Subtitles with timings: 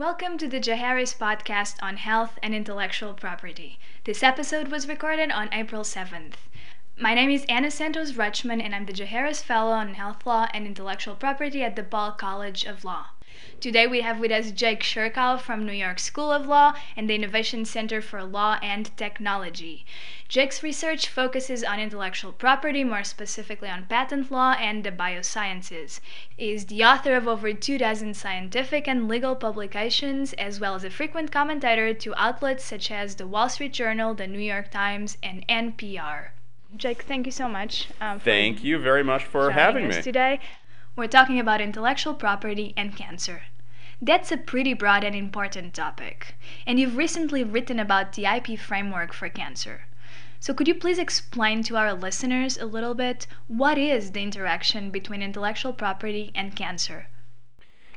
[0.00, 3.78] Welcome to the Jaharis podcast on health and intellectual property.
[4.04, 6.36] This episode was recorded on April 7th.
[6.96, 10.66] My name is Ana Santos Rutschman, and I'm the Jaharis Fellow on Health Law and
[10.66, 13.08] Intellectual Property at the DePaul College of Law.
[13.60, 17.14] Today we have with us Jake Sherkow from New York School of Law and the
[17.14, 19.84] Innovation Center for Law and Technology.
[20.28, 26.00] Jake's research focuses on intellectual property, more specifically on patent law and the biosciences.
[26.36, 30.84] He is the author of over two dozen scientific and legal publications, as well as
[30.84, 35.18] a frequent commentator to outlets such as the Wall Street Journal, the New York Times,
[35.22, 36.30] and NPR.
[36.76, 37.88] Jake, thank you so much.
[38.00, 40.40] Um, thank you very much for having me today.
[40.96, 43.42] We're talking about intellectual property and cancer.
[44.02, 46.34] That's a pretty broad and important topic,
[46.66, 49.82] and you've recently written about the IP framework for cancer.
[50.40, 54.90] So, could you please explain to our listeners a little bit what is the interaction
[54.90, 57.06] between intellectual property and cancer?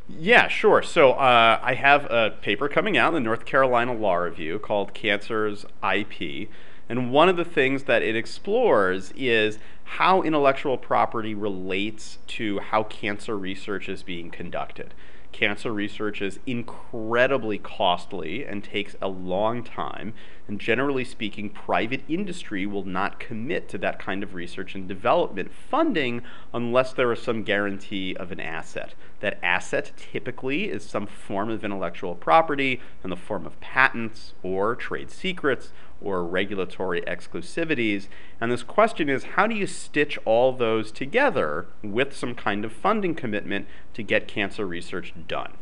[0.10, 0.84] Yeah, sure.
[0.84, 4.94] So, uh, I have a paper coming out in the North Carolina Law Review called
[4.94, 6.50] Cancer's IP.
[6.90, 12.84] And one of the things that it explores is how intellectual property relates to how
[12.84, 14.94] cancer research is being conducted.
[15.32, 20.14] Cancer research is incredibly costly and takes a long time.
[20.48, 25.52] And generally speaking, private industry will not commit to that kind of research and development
[25.54, 26.22] funding
[26.54, 28.94] unless there is some guarantee of an asset.
[29.22, 34.76] That asset typically is some form of intellectual property in the form of patents or
[34.76, 38.08] trade secrets or regulatory exclusivities.
[38.42, 42.74] And this question is how do you stitch all those together with some kind of
[42.74, 45.54] funding commitment to get cancer research done?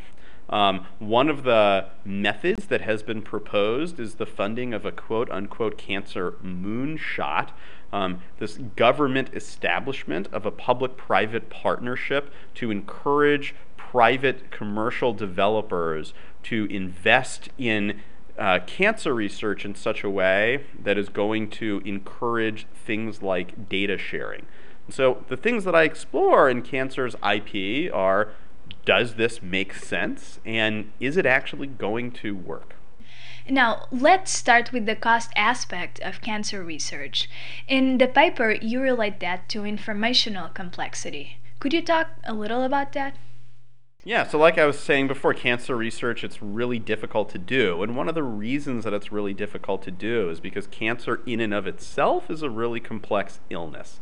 [0.52, 5.32] Um, one of the methods that has been proposed is the funding of a quote
[5.32, 7.50] unquote cancer moonshot.
[7.94, 16.14] Um, this government establishment of a public private partnership to encourage private commercial developers
[16.44, 18.02] to invest in
[18.38, 23.98] uh, cancer research in such a way that is going to encourage things like data
[23.98, 24.46] sharing.
[24.90, 28.30] So, the things that I explore in cancer's IP are
[28.86, 32.76] does this make sense and is it actually going to work?
[33.50, 37.30] Now, let's start with the cost aspect of cancer research.
[37.68, 41.38] In the paper, you relate that to informational complexity.
[41.60, 43.16] Could you talk a little about that?
[44.04, 47.84] Yeah, so like I was saying before, cancer research, it's really difficult to do.
[47.84, 51.40] And one of the reasons that it's really difficult to do is because cancer, in
[51.40, 54.00] and of itself, is a really complex illness.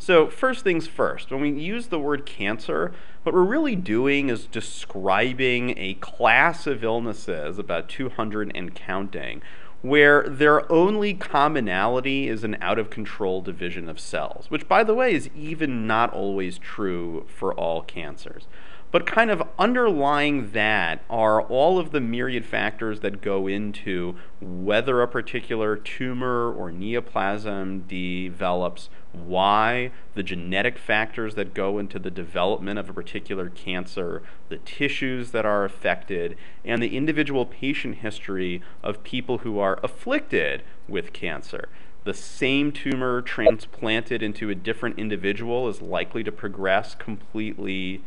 [0.00, 2.92] So, first things first, when we use the word cancer,
[3.24, 9.42] what we're really doing is describing a class of illnesses, about 200 and counting,
[9.82, 14.94] where their only commonality is an out of control division of cells, which, by the
[14.94, 18.46] way, is even not always true for all cancers.
[18.90, 25.02] But kind of underlying that are all of the myriad factors that go into whether
[25.02, 32.78] a particular tumor or neoplasm develops, why, the genetic factors that go into the development
[32.78, 36.34] of a particular cancer, the tissues that are affected,
[36.64, 41.68] and the individual patient history of people who are afflicted with cancer.
[42.04, 48.00] The same tumor transplanted into a different individual is likely to progress completely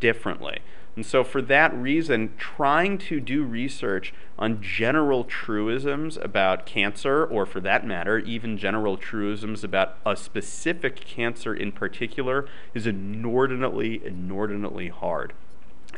[0.00, 0.60] differently.
[0.96, 7.44] And so, for that reason, trying to do research on general truisms about cancer, or
[7.44, 14.88] for that matter, even general truisms about a specific cancer in particular, is inordinately, inordinately
[14.88, 15.34] hard.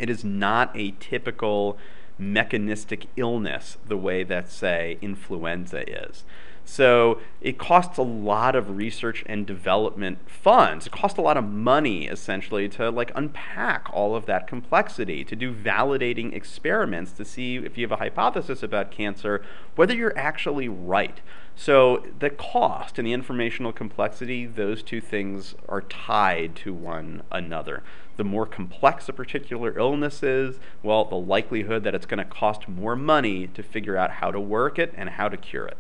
[0.01, 1.79] It is not a typical
[2.19, 6.25] mechanistic illness the way that, say, influenza is.
[6.71, 10.87] So it costs a lot of research and development funds.
[10.87, 15.35] It costs a lot of money essentially to like unpack all of that complexity, to
[15.35, 19.43] do validating experiments to see if you have a hypothesis about cancer,
[19.77, 21.23] whether you're actually right.
[21.57, 27.83] So the cost and the informational complexity, those two things are tied to one another.
[28.19, 32.69] The more complex a particular illness is, well, the likelihood that it's going to cost
[32.69, 35.79] more money to figure out how to work it and how to cure it.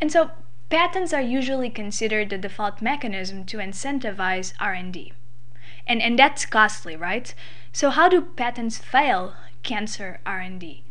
[0.00, 0.30] And so
[0.68, 5.12] patents are usually considered the default mechanism to incentivize R&D.
[5.86, 7.32] And and that's costly, right?
[7.72, 10.82] So how do patents fail cancer R&D?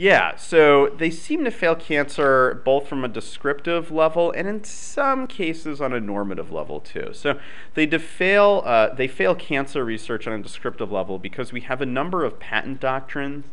[0.00, 5.26] Yeah, so they seem to fail cancer both from a descriptive level and in some
[5.26, 7.10] cases on a normative level too.
[7.12, 7.38] So
[7.74, 11.86] they fail uh, they fail cancer research on a descriptive level because we have a
[11.86, 13.44] number of patent doctrines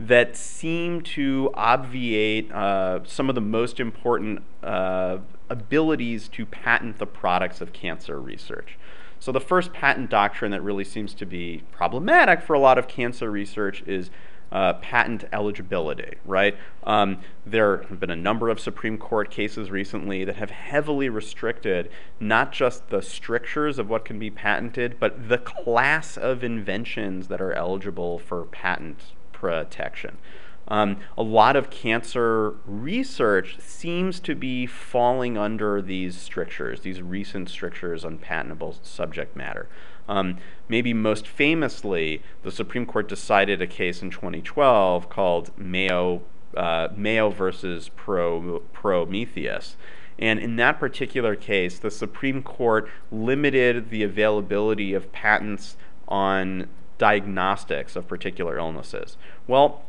[0.00, 7.06] that seem to obviate uh, some of the most important uh, abilities to patent the
[7.06, 8.76] products of cancer research.
[9.20, 12.88] So, the first patent doctrine that really seems to be problematic for a lot of
[12.88, 14.10] cancer research is
[14.52, 16.56] uh, patent eligibility, right?
[16.84, 21.90] Um, there have been a number of Supreme Court cases recently that have heavily restricted
[22.20, 27.40] not just the strictures of what can be patented, but the class of inventions that
[27.40, 30.18] are eligible for patent protection.
[30.68, 37.48] Um, a lot of cancer research seems to be falling under these strictures, these recent
[37.48, 39.68] strictures on patentable subject matter.
[40.12, 40.36] Um,
[40.68, 46.20] maybe most famously, the Supreme Court decided a case in 2012 called Mayo,
[46.54, 49.76] uh, Mayo versus Pro, Prometheus.
[50.18, 56.68] And in that particular case, the Supreme Court limited the availability of patents on
[56.98, 59.16] diagnostics of particular illnesses.
[59.46, 59.82] Well,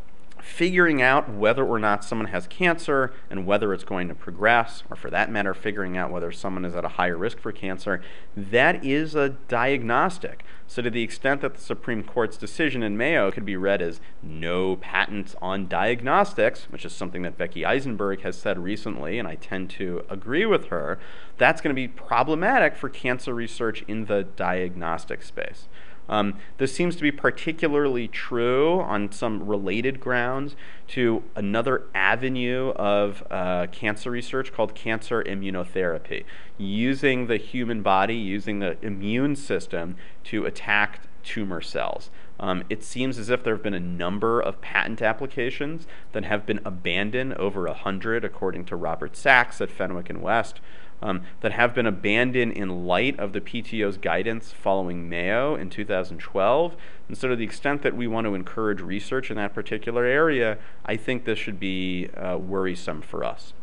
[0.43, 4.95] figuring out whether or not someone has cancer and whether it's going to progress, or
[4.95, 8.01] for that matter, figuring out whether someone is at a higher risk for cancer,
[8.35, 10.43] that is a diagnostic.
[10.67, 14.01] So, to the extent that the Supreme Court's decision in Mayo could be read as
[14.21, 19.35] no patents on diagnostics, which is something that Becky Eisenberg has said recently, and I
[19.35, 20.99] tend to agree with her,
[21.37, 25.67] that's going to be problematic for cancer research in the diagnostic space.
[26.09, 30.55] Um, this seems to be particularly true on some related grounds
[30.89, 36.25] to another avenue of uh, cancer research called cancer immunotherapy,
[36.57, 39.95] using the human body, using the immune system
[40.25, 42.09] to attack tumor cells.
[42.39, 46.45] Um, it seems as if there have been a number of patent applications that have
[46.45, 50.59] been abandoned, over a hundred, according to Robert Sachs at Fenwick and West
[51.03, 56.75] um, that have been abandoned in light of the PTO's guidance following Mayo in 2012.
[57.09, 60.57] And so, to the extent that we want to encourage research in that particular area,
[60.85, 63.53] I think this should be uh, worrisome for us.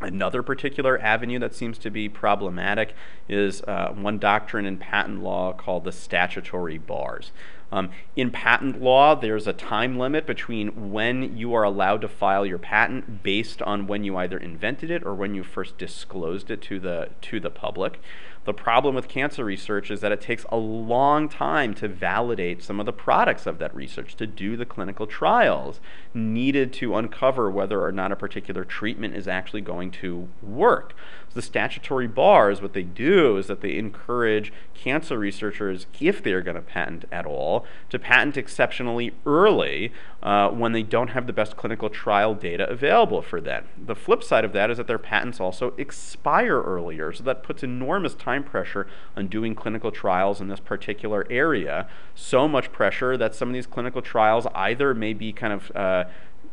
[0.00, 2.94] Another particular avenue that seems to be problematic
[3.28, 7.30] is uh, one doctrine in patent law called the statutory bars.
[7.72, 12.44] Um, in patent law, there's a time limit between when you are allowed to file
[12.44, 16.60] your patent based on when you either invented it or when you first disclosed it
[16.62, 17.98] to the to the public.
[18.44, 22.80] The problem with cancer research is that it takes a long time to validate some
[22.80, 25.80] of the products of that research, to do the clinical trials
[26.12, 30.94] needed to uncover whether or not a particular treatment is actually going to work.
[31.32, 36.56] The statutory bars, what they do is that they encourage cancer researchers, if they're going
[36.56, 39.92] to patent at all, to patent exceptionally early
[40.22, 43.64] uh, when they don't have the best clinical trial data available for that.
[43.76, 47.62] The flip side of that is that their patents also expire earlier, so that puts
[47.62, 48.86] enormous time pressure
[49.16, 51.88] on doing clinical trials in this particular area.
[52.14, 56.04] So much pressure that some of these clinical trials either may be kind of uh,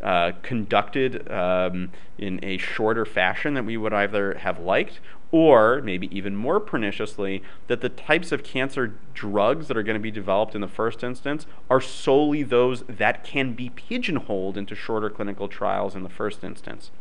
[0.04, 5.00] uh, conducted um, in a shorter fashion than we would either have liked,
[5.31, 10.01] or maybe even more perniciously, that the types of cancer drugs that are going to
[10.01, 15.10] be developed in the first instance are solely those that can be pigeonholed into shorter
[15.10, 16.92] clinical trials in the first instance.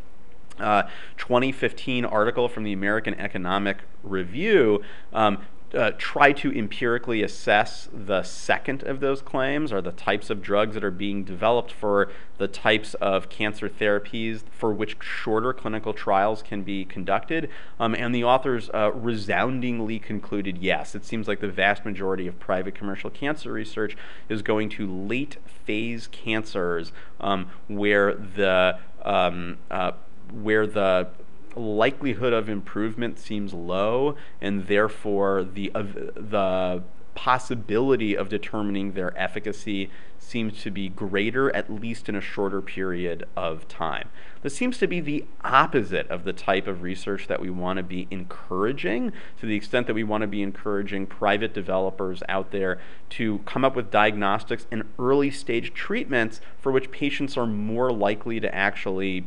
[0.59, 0.83] Uh,
[1.17, 5.39] 2015 article from the American Economic Review um,
[5.75, 10.75] uh, try to empirically assess the second of those claims, or the types of drugs
[10.75, 16.43] that are being developed for the types of cancer therapies for which shorter clinical trials
[16.43, 17.51] can be conducted.
[17.79, 22.39] Um, and the authors uh, resoundingly concluded yes, it seems like the vast majority of
[22.39, 23.97] private commercial cancer research
[24.29, 29.93] is going to late phase cancers um, where the um, uh,
[30.33, 31.09] where the
[31.57, 36.83] likelihood of improvement seems low, and therefore the uh, the
[37.15, 39.91] possibility of determining their efficacy
[40.21, 44.09] seems to be greater, at least in a shorter period of time.
[44.43, 47.83] This seems to be the opposite of the type of research that we want to
[47.83, 52.79] be encouraging, to the extent that we want to be encouraging private developers out there
[53.11, 58.39] to come up with diagnostics and early stage treatments for which patients are more likely
[58.39, 59.25] to actually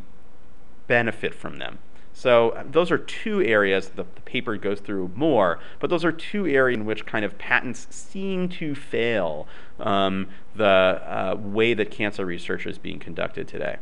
[0.88, 1.80] benefit from them.
[2.14, 6.46] So those are two areas the, the, paper goes through more, but those are two
[6.46, 9.48] areas in which kind of patents seem to fail
[9.80, 13.78] um, the uh, way that cancer research is being conducted today.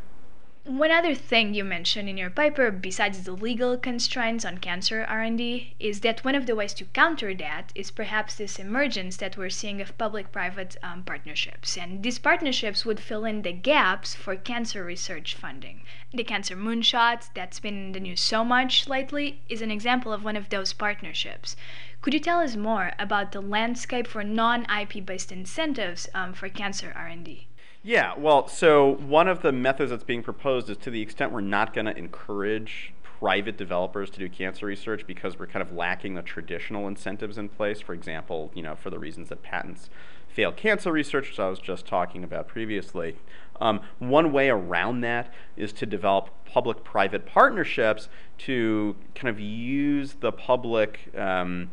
[0.66, 5.74] One other thing you mentioned in your paper, besides the legal constraints on cancer R&D,
[5.80, 9.50] is that one of the ways to counter that is perhaps this emergence that we're
[9.50, 11.78] seeing of public-private um, partnerships.
[11.78, 15.84] And these partnerships would fill in the gaps for cancer research funding.
[16.14, 20.26] The Cancer Moonshot, that's been in the news so much lately, is an example of
[20.26, 21.56] one of those partnerships.
[22.02, 26.92] Could you tell us more about the landscape for non-IP based incentives um, for cancer
[26.96, 27.49] R&D?
[27.82, 31.40] Yeah, well, so one of the methods that's being proposed is to the extent we're
[31.40, 36.16] not going to encourage private developers to do cancer research because we're kind of lacking
[36.16, 37.80] the traditional incentives in place.
[37.80, 39.90] For example, you know, for the reasons that patents
[40.28, 43.16] fail cancer research, which I was just talking about previously.
[43.62, 48.10] Um, one way around that is to develop public private partnerships
[48.40, 51.12] to kind of use the public.
[51.18, 51.72] Um,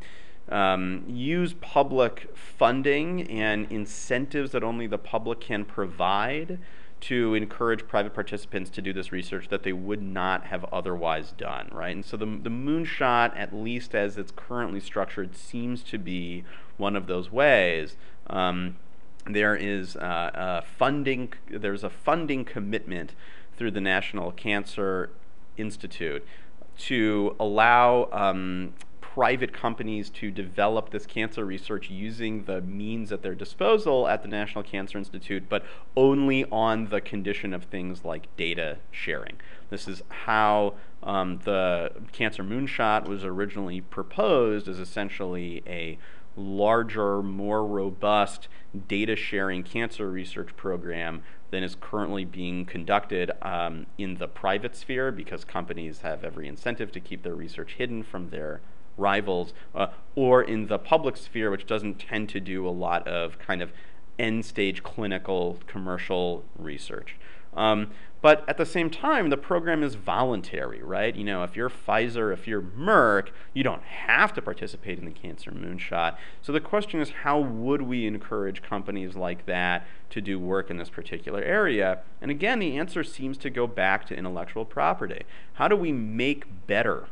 [0.49, 6.59] um, use public funding and incentives that only the public can provide
[6.99, 11.69] to encourage private participants to do this research that they would not have otherwise done,
[11.73, 11.95] right?
[11.95, 16.45] And so the, the moonshot, at least as it's currently structured, seems to be
[16.79, 17.97] one of those ways.
[18.29, 18.77] Um,
[19.27, 21.33] there is uh, funding.
[21.51, 23.15] There's a funding commitment
[23.57, 25.11] through the National Cancer
[25.57, 26.25] Institute
[26.79, 28.75] to allow um,
[29.17, 34.29] private companies to develop this cancer research using the means at their disposal at the
[34.29, 35.65] National Cancer Institute, but
[35.97, 39.37] only on the condition of things like data sharing.
[39.71, 45.97] This is how um, the Cancer Moonshot was originally proposed as essentially a
[46.37, 48.49] larger, more robust
[48.87, 55.11] data sharing cancer research program than is currently being conducted um, in the private sphere
[55.11, 58.61] because companies have every incentive to keep their research hidden from their
[58.97, 63.39] rivals, uh, or in the public sphere, which doesn't tend to do a lot of
[63.39, 63.73] kind of
[64.19, 67.17] end stage clinical commercial research.
[67.55, 67.91] Um,
[68.23, 71.15] but at the same time, the program is voluntary, right?
[71.15, 75.11] You know, if you're Pfizer, if you're Merck, you don't have to participate in the
[75.11, 76.17] cancer moonshot.
[76.43, 80.77] So the question is, how would we encourage companies like that to do work in
[80.77, 82.01] this particular area?
[82.21, 85.23] And again, the answer seems to go back to intellectual property.
[85.55, 87.07] How do we make better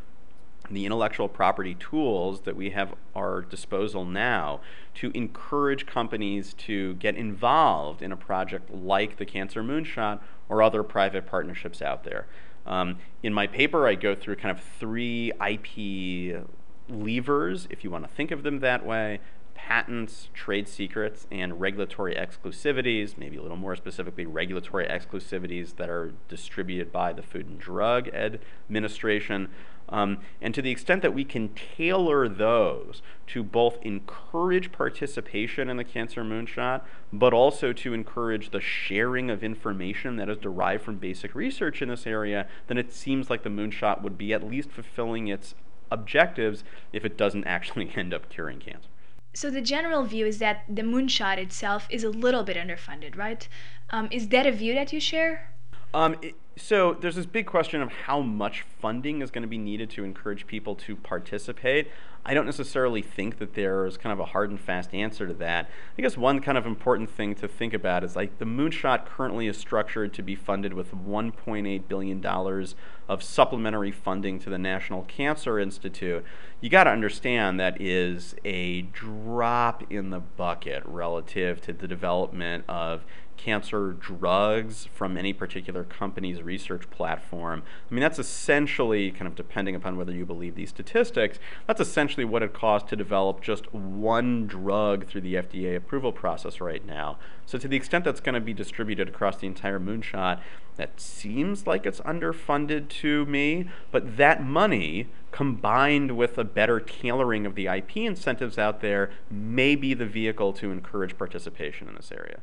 [0.70, 4.60] the intellectual property tools that we have our disposal now
[4.94, 10.82] to encourage companies to get involved in a project like the Cancer Moonshot or other
[10.82, 12.26] private partnerships out there.
[12.66, 16.46] Um, in my paper, I go through kind of three IP
[16.88, 19.20] levers, if you want to think of them that way
[19.54, 26.12] patents, trade secrets, and regulatory exclusivities, maybe a little more specifically, regulatory exclusivities that are
[26.28, 29.48] distributed by the Food and Drug Administration.
[29.88, 35.76] Um, and to the extent that we can tailor those to both encourage participation in
[35.76, 40.96] the Cancer Moonshot, but also to encourage the sharing of information that is derived from
[40.96, 44.70] basic research in this area, then it seems like the Moonshot would be at least
[44.70, 45.54] fulfilling its
[45.90, 48.88] objectives if it doesn't actually end up curing cancer.
[49.36, 53.48] So the general view is that the moonshot itself is a little bit underfunded, right?
[53.90, 55.50] Um, is that a view that you share?
[55.94, 59.58] Um, it, so there's this big question of how much funding is going to be
[59.58, 61.88] needed to encourage people to participate.
[62.26, 65.34] I don't necessarily think that there is kind of a hard and fast answer to
[65.34, 65.68] that.
[65.98, 69.46] I guess one kind of important thing to think about is like the moonshot currently
[69.46, 72.74] is structured to be funded with 1.8 billion dollars
[73.08, 76.24] of supplementary funding to the National Cancer Institute.
[76.60, 82.64] You got to understand that is a drop in the bucket relative to the development
[82.68, 83.04] of
[83.36, 87.62] cancer drugs from any particular company's research platform.
[87.90, 92.24] I mean, that's essentially, kind of depending upon whether you believe these statistics, that's essentially
[92.24, 97.18] what it costs to develop just one drug through the FDA approval process right now.
[97.46, 100.40] So, to the extent that's going to be distributed across the entire moonshot,
[100.76, 107.46] that seems like it's underfunded to me, but that money combined with a better tailoring
[107.46, 112.12] of the IP incentives out there may be the vehicle to encourage participation in this
[112.12, 112.40] area.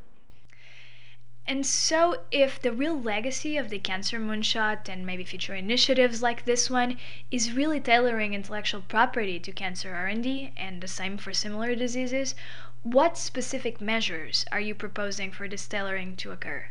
[1.47, 6.45] And so, if the real legacy of the Cancer Moonshot and maybe future initiatives like
[6.45, 6.97] this one
[7.31, 12.35] is really tailoring intellectual property to cancer R&D and the same for similar diseases,
[12.83, 16.67] what specific measures are you proposing for this tailoring to occur?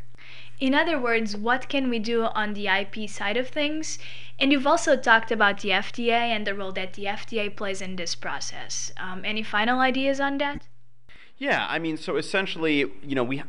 [0.61, 3.99] In other words, what can we do on the IP side of things?
[4.39, 7.97] And you've also talked about the FDA and the role that the FDA plays in
[7.97, 8.93] this process.
[8.97, 10.69] Um, any final ideas on that?
[11.39, 13.43] Yeah, I mean, so essentially, you know, we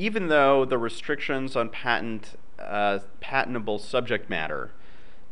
[0.00, 4.70] even though the restrictions on patent uh, patentable subject matter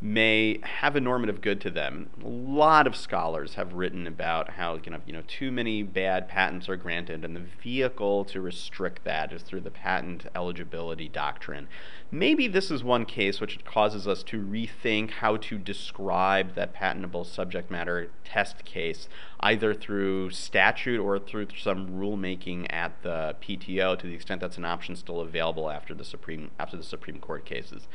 [0.01, 2.11] may have a normative good to them.
[2.23, 6.29] A lot of scholars have written about how you know, you know too many bad
[6.29, 11.67] patents are granted, and the vehicle to restrict that is through the patent eligibility doctrine.
[12.11, 17.25] Maybe this is one case which causes us to rethink how to describe that patentable
[17.25, 19.09] subject matter test case,
[19.41, 24.65] either through statute or through some rulemaking at the PTO, to the extent that's an
[24.65, 27.89] option still available after the Supreme after the Supreme Court cases.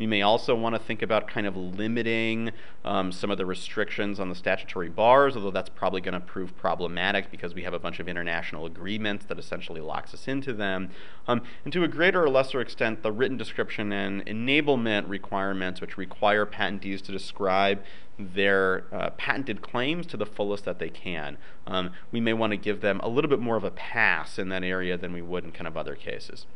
[0.00, 2.52] We may also want to think about kind of limiting
[2.86, 6.56] um, some of the restrictions on the statutory bars, although that's probably going to prove
[6.56, 10.88] problematic because we have a bunch of international agreements that essentially locks us into them.
[11.28, 15.98] Um, and to a greater or lesser extent, the written description and enablement requirements, which
[15.98, 17.84] require patentees to describe
[18.34, 21.38] their uh, patented claims to the fullest that they can.
[21.66, 24.48] Um, we may want to give them a little bit more of a pass in
[24.50, 26.46] that area than we would in kind of other cases.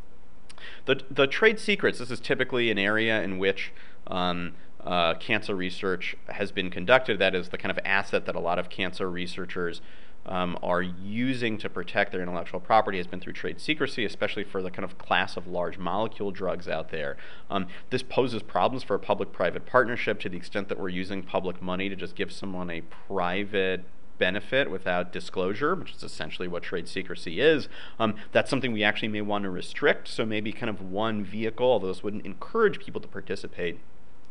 [0.87, 3.73] The, the trade secrets, this is typically an area in which
[4.07, 7.19] um, uh, cancer research has been conducted.
[7.19, 9.81] That is the kind of asset that a lot of cancer researchers
[10.27, 14.63] um, are using to protect their intellectual property has been through trade secrecy, especially for
[14.63, 17.17] the kind of class of large molecule drugs out there.
[17.51, 21.23] Um, this poses problems for a public private partnership to the extent that we're using
[21.23, 23.85] public money to just give someone a private
[24.19, 27.69] benefit without disclosure, which is essentially what trade secrecy is.
[27.99, 30.09] Um, that's something we actually may want to restrict.
[30.09, 33.81] So maybe kind of one vehicle, although this wouldn't encourage people to participate,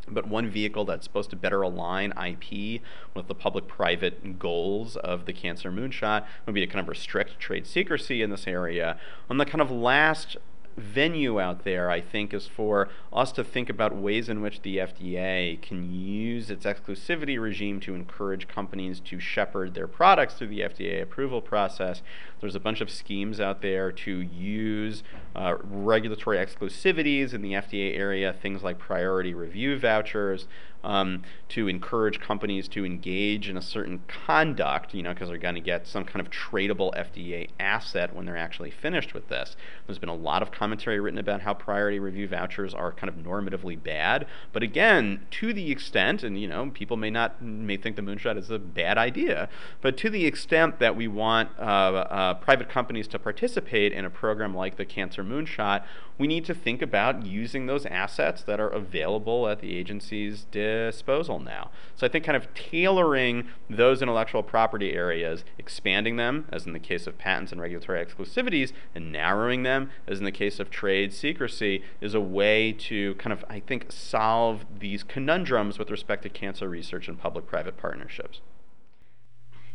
[0.08, 2.82] but one vehicle that's supposed to better align IP
[3.14, 7.40] with the public private goals of the cancer moonshot would be to kind of restrict
[7.40, 8.98] trade secrecy in this area.
[9.30, 10.38] On the kind of last
[10.78, 14.78] venue out there, I think, is for us to think about ways in which the
[14.78, 20.62] FDA can use its exclusivity regime to encourage companies to shepherd their products through the
[20.62, 22.02] FDA approval process.
[22.40, 25.04] There's a bunch of schemes out there to use
[25.36, 30.48] uh, regulatory exclusivities in the FDA area, things like priority review vouchers
[30.84, 35.56] um, to encourage companies to engage in a certain conduct, you know, because they're going
[35.56, 39.56] to get some kind of tradable FDA asset when they're actually finished with this.
[39.88, 43.16] There's been a lot of commentary written about how priority review vouchers are kind of
[43.18, 47.98] normatively bad, but again, to the extent, and you know, people may not may think
[47.98, 49.50] the moonshot is a bad idea,
[49.82, 54.10] but to the extent that we want uh, uh, private companies to participate in a
[54.10, 55.84] program like the Cancer Moonshot,
[56.18, 61.40] we need to think about using those assets that are available at the agency's disposal
[61.40, 61.72] now.
[61.96, 66.80] So I think kind of tailoring those intellectual property areas, expanding them, as in the
[66.80, 71.14] case of patents and regulatory exclusivities, and narrowing them, as in the case of trade
[71.14, 76.30] secrecy, is a way to kind of, I think, solve these conundrums with respect to
[76.30, 78.42] cancer research and public private partnerships.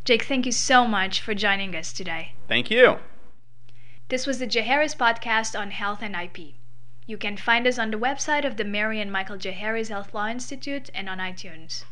[0.04, 2.32] Jake, thank you so much for joining us today.
[2.46, 2.98] Thank you.
[4.08, 6.54] This was the Jaharis podcast on health and IP.
[7.06, 10.28] You can find us on the website of the Mary and Michael Jaharis Health Law
[10.28, 11.84] Institute and on iTunes.